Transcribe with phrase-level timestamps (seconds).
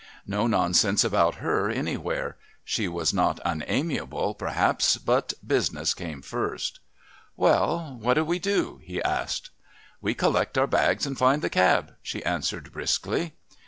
[0.25, 2.35] No nonsense about her anywhere.
[2.63, 6.79] She was not unamiable, perhaps, but business came first.
[7.37, 9.51] "Well, what do we do?" he asked.
[10.01, 13.33] "We collect our bags and find the cab," she answered briskly.